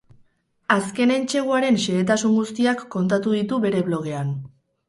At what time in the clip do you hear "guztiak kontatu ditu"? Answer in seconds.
2.39-3.61